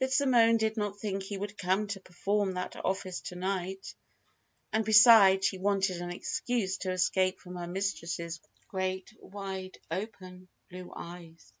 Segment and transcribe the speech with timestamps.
[0.00, 3.94] But Simone did not think he would come to perform that office to night;
[4.72, 10.92] and besides, she wanted an excuse to escape from her mistress's great, wide open blue
[10.96, 11.52] eyes.